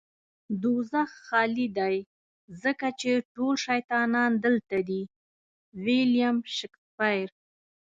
دوزخ 0.61 1.09
خالی 1.27 1.67
دی 1.77 1.95
ځکه 2.61 2.87
چې 2.99 3.11
ټول 3.33 3.53
شيطانان 3.67 4.31
دلته 4.45 4.77
دي. 4.89 5.01
ويلييم 5.83 6.37
شکسپير 6.57 7.27